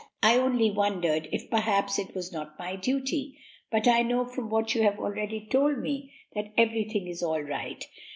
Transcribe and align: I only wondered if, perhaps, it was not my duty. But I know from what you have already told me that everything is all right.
I 0.23 0.35
only 0.39 0.71
wondered 0.71 1.27
if, 1.31 1.47
perhaps, 1.51 1.99
it 1.99 2.15
was 2.15 2.33
not 2.33 2.57
my 2.57 2.75
duty. 2.75 3.37
But 3.69 3.87
I 3.87 4.01
know 4.01 4.25
from 4.25 4.49
what 4.49 4.73
you 4.73 4.81
have 4.81 4.97
already 4.97 5.45
told 5.45 5.77
me 5.77 6.11
that 6.33 6.51
everything 6.57 7.05
is 7.07 7.21
all 7.21 7.43
right. 7.43 7.85